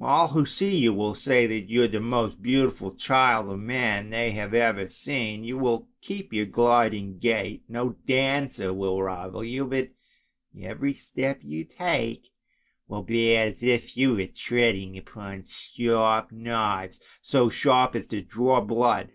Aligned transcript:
All 0.00 0.26
who 0.26 0.46
see 0.46 0.76
you 0.78 0.92
will 0.92 1.14
say 1.14 1.46
that 1.46 1.70
you 1.70 1.84
are 1.84 1.86
the 1.86 2.00
most 2.00 2.42
beautiful 2.42 2.92
child 2.92 3.48
of 3.48 3.60
man 3.60 4.10
they 4.10 4.32
have 4.32 4.52
ever 4.52 4.88
seen. 4.88 5.44
You 5.44 5.58
will 5.58 5.86
keep 6.00 6.32
your 6.32 6.46
gliding 6.46 7.20
gait, 7.20 7.62
no 7.68 7.90
dancer 8.04 8.74
will 8.74 9.00
rival 9.00 9.44
you, 9.44 9.64
but 9.64 9.90
every 10.60 10.94
step 10.94 11.42
you 11.44 11.62
take 11.62 12.32
will 12.88 13.04
be 13.04 13.36
as 13.36 13.62
if 13.62 13.96
you 13.96 14.16
were 14.16 14.26
treading 14.26 14.98
upon 14.98 15.44
sharp 15.44 16.32
knives, 16.32 17.00
so 17.22 17.48
sharp 17.48 17.94
as 17.94 18.08
to 18.08 18.20
draw 18.22 18.60
blood. 18.60 19.12